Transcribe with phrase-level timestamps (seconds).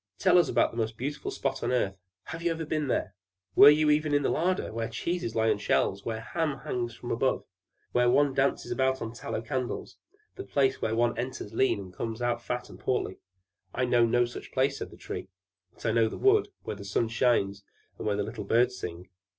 [0.17, 1.95] "Tell us about the most beautiful spot on the earth.
[2.23, 3.13] Have you never been there?
[3.55, 6.89] Were you never in the larder, where cheeses lie on the shelves, and hams hang
[6.89, 7.45] from above;
[7.91, 9.97] where one dances about on tallow candles:
[10.37, 13.19] that place where one enters lean, and comes out again fat and portly?"
[13.75, 15.27] "I know no such place," said the Tree.
[15.75, 17.63] "But I know the wood, where the sun shines
[17.99, 19.07] and where the little birds sing."